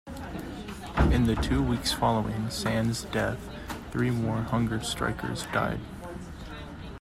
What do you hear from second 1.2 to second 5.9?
the two weeks following Sands' death, three more hunger strikers died.